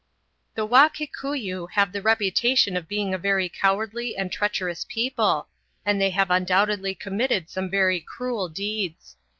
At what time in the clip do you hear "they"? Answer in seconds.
6.01-6.09